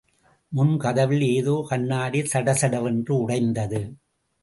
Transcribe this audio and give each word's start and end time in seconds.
முன் 0.51 0.71
கதவில் 0.77 1.25
ஏதோ 1.27 1.55
கண்ணாடி 1.69 2.21
சட 2.25 2.49
சட 2.53 2.75
வென்று 2.81 3.13
உடைந்தது! 3.17 3.81